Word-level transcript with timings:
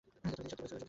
তিনি 0.07 0.31
সত্যিই 0.33 0.57
বলছিলেন। 0.59 0.79